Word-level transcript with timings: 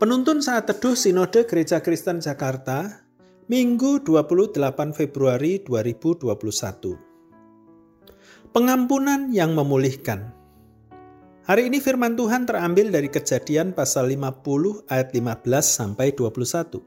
Penuntun 0.00 0.40
saat 0.40 0.64
teduh 0.64 0.96
Sinode 0.96 1.44
Gereja 1.44 1.84
Kristen 1.84 2.24
Jakarta, 2.24 3.04
Minggu 3.52 4.00
28 4.00 4.96
Februari 4.96 5.60
2021. 5.60 6.96
Pengampunan 8.48 9.28
yang 9.28 9.52
memulihkan. 9.52 10.32
Hari 11.44 11.68
ini 11.68 11.84
firman 11.84 12.16
Tuhan 12.16 12.48
terambil 12.48 12.88
dari 12.88 13.12
Kejadian 13.12 13.76
pasal 13.76 14.08
50 14.08 14.88
ayat 14.88 15.12
15 15.12 15.68
sampai 15.68 16.16
21. 16.16 16.80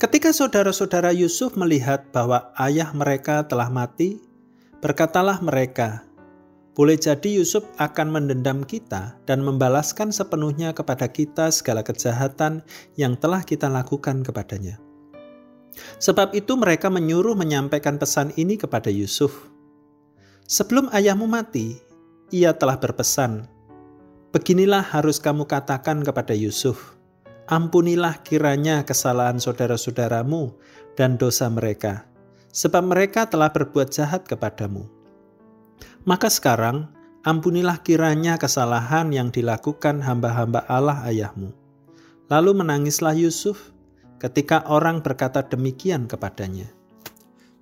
Ketika 0.00 0.32
saudara-saudara 0.32 1.12
Yusuf 1.12 1.52
melihat 1.60 2.08
bahwa 2.16 2.48
ayah 2.56 2.96
mereka 2.96 3.44
telah 3.44 3.68
mati, 3.68 4.24
berkatalah 4.80 5.36
mereka, 5.44 6.08
boleh 6.74 6.98
jadi 6.98 7.38
Yusuf 7.38 7.62
akan 7.78 8.10
mendendam 8.10 8.66
kita 8.66 9.14
dan 9.30 9.46
membalaskan 9.46 10.10
sepenuhnya 10.10 10.74
kepada 10.74 11.06
kita 11.06 11.54
segala 11.54 11.86
kejahatan 11.86 12.66
yang 12.98 13.14
telah 13.14 13.46
kita 13.46 13.70
lakukan 13.70 14.26
kepadanya. 14.26 14.82
Sebab 16.02 16.34
itu 16.34 16.58
mereka 16.58 16.90
menyuruh 16.90 17.38
menyampaikan 17.38 17.98
pesan 17.98 18.34
ini 18.34 18.58
kepada 18.58 18.90
Yusuf. 18.90 19.50
Sebelum 20.50 20.90
ayahmu 20.90 21.30
mati, 21.30 21.78
ia 22.34 22.54
telah 22.54 22.78
berpesan, 22.78 23.46
Beginilah 24.34 24.82
harus 24.82 25.22
kamu 25.22 25.46
katakan 25.46 26.02
kepada 26.02 26.34
Yusuf, 26.34 26.98
Ampunilah 27.46 28.18
kiranya 28.26 28.82
kesalahan 28.82 29.38
saudara-saudaramu 29.38 30.58
dan 30.98 31.14
dosa 31.14 31.46
mereka, 31.46 32.10
sebab 32.50 32.82
mereka 32.82 33.30
telah 33.30 33.54
berbuat 33.54 33.94
jahat 33.94 34.26
kepadamu 34.26 34.93
maka 36.04 36.28
sekarang, 36.28 36.92
ampunilah 37.24 37.80
kiranya 37.80 38.36
kesalahan 38.36 39.08
yang 39.08 39.32
dilakukan 39.32 40.04
hamba-hamba 40.04 40.68
Allah 40.68 41.00
ayahmu. 41.08 41.56
Lalu 42.28 42.50
menangislah 42.60 43.16
Yusuf 43.16 43.72
ketika 44.20 44.64
orang 44.68 45.00
berkata 45.00 45.40
demikian 45.44 46.04
kepadanya. 46.04 46.68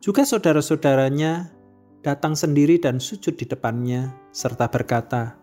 Juga 0.02 0.26
saudara-saudaranya 0.26 1.54
datang 2.02 2.34
sendiri 2.34 2.82
dan 2.82 2.98
sujud 2.98 3.38
di 3.38 3.46
depannya, 3.46 4.10
serta 4.34 4.66
berkata, 4.66 5.38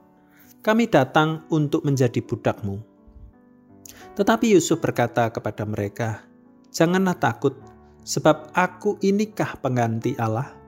Kami 0.60 0.92
datang 0.92 1.48
untuk 1.48 1.88
menjadi 1.88 2.20
budakmu. 2.20 2.84
Tetapi 4.20 4.46
Yusuf 4.52 4.84
berkata 4.84 5.32
kepada 5.32 5.64
mereka, 5.64 6.28
Janganlah 6.76 7.16
takut, 7.16 7.56
sebab 8.04 8.52
aku 8.52 9.00
inikah 9.00 9.56
pengganti 9.64 10.20
Allah? 10.20 10.59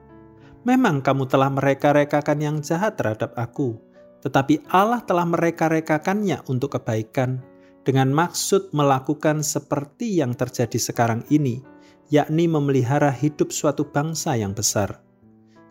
Memang 0.62 1.02
kamu 1.02 1.26
telah 1.26 1.50
mereka-rekakan 1.50 2.38
yang 2.38 2.56
jahat 2.62 2.94
terhadap 2.94 3.34
aku, 3.34 3.82
tetapi 4.22 4.62
Allah 4.70 5.02
telah 5.02 5.26
mereka-rekakannya 5.26 6.46
untuk 6.46 6.78
kebaikan 6.78 7.42
dengan 7.82 8.14
maksud 8.14 8.70
melakukan 8.70 9.42
seperti 9.42 10.22
yang 10.22 10.38
terjadi 10.38 10.78
sekarang 10.78 11.26
ini, 11.34 11.66
yakni 12.14 12.46
memelihara 12.46 13.10
hidup 13.10 13.50
suatu 13.50 13.90
bangsa 13.90 14.38
yang 14.38 14.54
besar. 14.54 15.02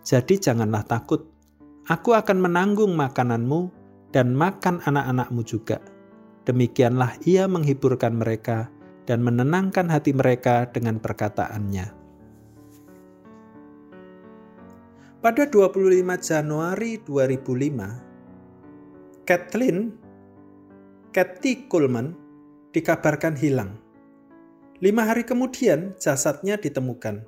Jadi 0.04 0.36
janganlah 0.44 0.84
takut, 0.84 1.24
aku 1.88 2.12
akan 2.12 2.44
menanggung 2.44 2.92
makananmu 2.92 3.72
dan 4.12 4.36
makan 4.36 4.84
anak-anakmu 4.84 5.40
juga. 5.48 5.80
Demikianlah 6.44 7.16
ia 7.24 7.48
menghiburkan 7.48 8.20
mereka 8.20 8.68
dan 9.08 9.24
menenangkan 9.24 9.88
hati 9.88 10.12
mereka 10.12 10.68
dengan 10.68 11.00
perkataannya. 11.00 12.01
Pada 15.22 15.46
25 15.46 16.02
Januari 16.18 16.98
2005, 16.98 19.22
Kathleen 19.22 19.94
Kathy 21.14 21.70
Coleman 21.70 22.18
dikabarkan 22.74 23.38
hilang. 23.38 23.78
Lima 24.82 25.06
hari 25.06 25.22
kemudian, 25.22 25.94
jasadnya 26.02 26.58
ditemukan. 26.58 27.22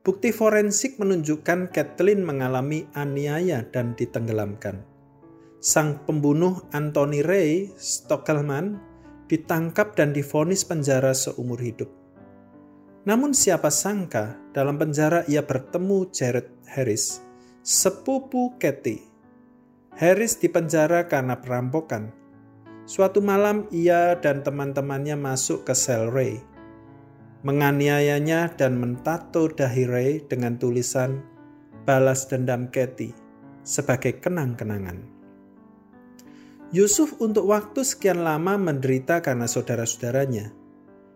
Bukti 0.00 0.32
forensik 0.32 0.96
menunjukkan 0.96 1.68
Kathleen 1.68 2.24
mengalami 2.24 2.88
aniaya 2.96 3.60
dan 3.68 3.92
ditenggelamkan. 3.92 4.80
Sang 5.60 6.00
pembunuh 6.08 6.64
Anthony 6.72 7.20
Ray 7.20 7.76
Stockelman 7.76 8.80
ditangkap 9.28 10.00
dan 10.00 10.16
difonis 10.16 10.64
penjara 10.64 11.12
seumur 11.12 11.60
hidup. 11.60 12.01
Namun 13.02 13.34
siapa 13.34 13.66
sangka 13.74 14.38
dalam 14.54 14.78
penjara 14.78 15.26
ia 15.26 15.42
bertemu 15.42 16.06
Jared 16.14 16.46
Harris, 16.70 17.18
sepupu 17.66 18.54
Kathy. 18.62 19.02
Harris 19.98 20.38
dipenjara 20.38 21.10
karena 21.10 21.34
perampokan. 21.42 22.14
Suatu 22.86 23.18
malam 23.18 23.66
ia 23.74 24.14
dan 24.22 24.46
teman-temannya 24.46 25.18
masuk 25.18 25.66
ke 25.66 25.74
sel 25.74 26.14
Ray. 26.14 26.38
Menganiayanya 27.42 28.54
dan 28.54 28.78
mentato 28.78 29.50
dahi 29.50 29.82
Ray 29.82 30.10
dengan 30.22 30.54
tulisan 30.62 31.26
balas 31.82 32.30
dendam 32.30 32.70
Kathy 32.70 33.10
sebagai 33.66 34.22
kenang-kenangan. 34.22 35.02
Yusuf 36.70 37.18
untuk 37.18 37.50
waktu 37.50 37.82
sekian 37.82 38.22
lama 38.22 38.54
menderita 38.54 39.18
karena 39.18 39.50
saudara-saudaranya 39.50 40.61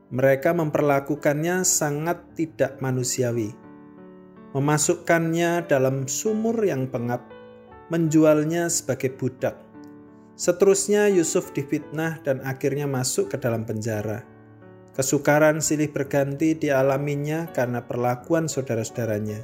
mereka 0.07 0.55
memperlakukannya 0.55 1.67
sangat 1.67 2.39
tidak 2.39 2.79
manusiawi. 2.79 3.51
Memasukkannya 4.55 5.67
dalam 5.67 6.07
sumur 6.07 6.63
yang 6.63 6.87
pengap, 6.87 7.27
menjualnya 7.91 8.71
sebagai 8.71 9.19
budak. 9.19 9.59
Seterusnya 10.39 11.11
Yusuf 11.11 11.51
difitnah 11.51 12.23
dan 12.23 12.39
akhirnya 12.47 12.87
masuk 12.87 13.35
ke 13.35 13.37
dalam 13.43 13.67
penjara. 13.67 14.23
Kesukaran 14.95 15.59
silih 15.59 15.91
berganti 15.91 16.55
dialaminya 16.55 17.51
karena 17.51 17.83
perlakuan 17.83 18.47
saudara-saudaranya. 18.47 19.43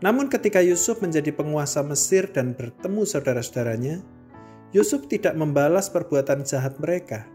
Namun 0.00 0.32
ketika 0.32 0.64
Yusuf 0.64 1.04
menjadi 1.04 1.36
penguasa 1.36 1.84
Mesir 1.84 2.32
dan 2.32 2.56
bertemu 2.56 3.04
saudara-saudaranya, 3.04 4.00
Yusuf 4.72 5.04
tidak 5.06 5.36
membalas 5.36 5.92
perbuatan 5.92 6.42
jahat 6.48 6.80
mereka. 6.80 7.28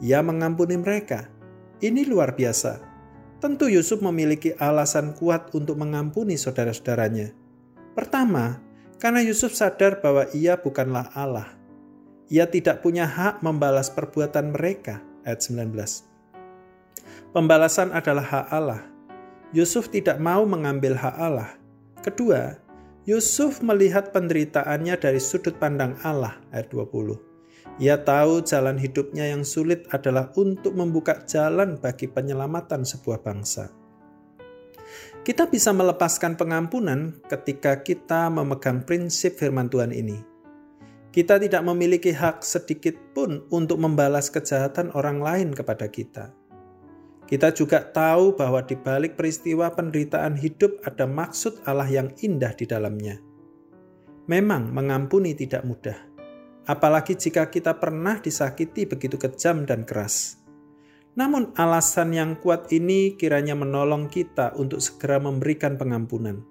Ia 0.00 0.24
mengampuni 0.24 0.80
mereka 0.80 1.39
ini 1.80 2.04
luar 2.04 2.36
biasa. 2.36 2.80
Tentu 3.40 3.72
Yusuf 3.72 4.04
memiliki 4.04 4.52
alasan 4.60 5.16
kuat 5.16 5.56
untuk 5.56 5.80
mengampuni 5.80 6.36
saudara-saudaranya. 6.36 7.32
Pertama, 7.96 8.60
karena 9.00 9.24
Yusuf 9.24 9.56
sadar 9.56 10.04
bahwa 10.04 10.28
ia 10.36 10.60
bukanlah 10.60 11.08
Allah. 11.16 11.48
Ia 12.28 12.44
tidak 12.46 12.84
punya 12.84 13.08
hak 13.08 13.40
membalas 13.40 13.88
perbuatan 13.88 14.52
mereka. 14.52 15.00
Ayat 15.24 15.40
19. 15.40 15.72
Pembalasan 17.32 17.96
adalah 17.96 18.28
hak 18.28 18.46
Allah. 18.52 18.84
Yusuf 19.56 19.88
tidak 19.88 20.20
mau 20.20 20.44
mengambil 20.44 20.94
hak 20.94 21.16
Allah. 21.16 21.56
Kedua, 22.04 22.60
Yusuf 23.08 23.64
melihat 23.64 24.12
penderitaannya 24.12 25.00
dari 25.00 25.18
sudut 25.18 25.56
pandang 25.56 25.96
Allah. 26.04 26.36
Ayat 26.52 26.68
20. 26.68 27.29
Ia 27.80 27.96
tahu 28.04 28.44
jalan 28.44 28.76
hidupnya 28.76 29.32
yang 29.32 29.40
sulit 29.40 29.88
adalah 29.88 30.28
untuk 30.36 30.76
membuka 30.76 31.24
jalan 31.24 31.80
bagi 31.80 32.10
penyelamatan 32.12 32.84
sebuah 32.84 33.24
bangsa. 33.24 33.72
Kita 35.20 35.48
bisa 35.48 35.72
melepaskan 35.72 36.36
pengampunan 36.36 37.20
ketika 37.28 37.80
kita 37.80 38.32
memegang 38.32 38.84
prinsip 38.84 39.36
firman 39.36 39.68
Tuhan 39.68 39.92
ini. 39.92 40.16
Kita 41.10 41.36
tidak 41.42 41.60
memiliki 41.66 42.14
hak 42.14 42.40
sedikit 42.40 42.94
pun 43.12 43.44
untuk 43.50 43.82
membalas 43.82 44.30
kejahatan 44.30 44.94
orang 44.96 45.18
lain 45.20 45.48
kepada 45.52 45.90
kita. 45.90 46.32
Kita 47.30 47.54
juga 47.54 47.86
tahu 47.86 48.34
bahwa 48.34 48.58
di 48.66 48.74
balik 48.74 49.14
peristiwa 49.14 49.70
penderitaan 49.70 50.34
hidup 50.34 50.82
ada 50.82 51.06
maksud 51.06 51.62
Allah 51.62 51.86
yang 51.86 52.10
indah 52.18 52.50
di 52.58 52.66
dalamnya. 52.66 53.22
Memang 54.26 54.74
mengampuni 54.74 55.38
tidak 55.38 55.62
mudah 55.62 56.09
apalagi 56.70 57.18
jika 57.18 57.50
kita 57.50 57.82
pernah 57.82 58.22
disakiti 58.22 58.86
begitu 58.86 59.18
kejam 59.18 59.66
dan 59.66 59.82
keras. 59.82 60.38
Namun, 61.18 61.50
alasan 61.58 62.14
yang 62.14 62.38
kuat 62.38 62.70
ini 62.70 63.18
kiranya 63.18 63.58
menolong 63.58 64.06
kita 64.06 64.54
untuk 64.54 64.78
segera 64.78 65.18
memberikan 65.18 65.74
pengampunan. 65.74 66.46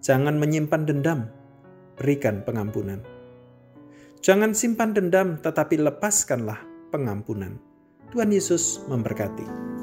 Jangan 0.00 0.40
menyimpan 0.40 0.88
dendam, 0.88 1.28
berikan 2.00 2.40
pengampunan. 2.40 3.04
Jangan 4.24 4.56
simpan 4.56 4.96
dendam, 4.96 5.36
tetapi 5.44 5.76
lepaskanlah 5.76 6.64
pengampunan. 6.88 7.60
Tuhan 8.16 8.32
Yesus 8.32 8.80
memberkati. 8.88 9.75